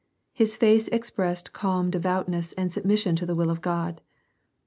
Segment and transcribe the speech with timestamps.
[0.33, 4.01] His face expressed calm devoutness and submission to the will of God.